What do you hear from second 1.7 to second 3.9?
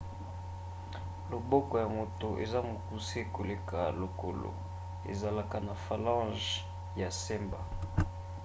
ya moto eza mokuse koleka